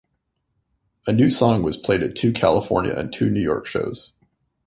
A 1.05 1.13
new 1.13 1.29
song 1.29 1.61
was 1.61 1.77
played 1.77 2.01
at 2.01 2.15
two 2.15 2.33
California 2.33 2.95
and 2.95 3.13
two 3.13 3.29
New 3.29 3.39
York 3.39 3.67
shows. 3.67 4.13